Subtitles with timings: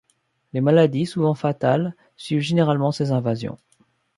[0.53, 3.59] Les maladies, souvent fatales, suivent généralement ces invasions.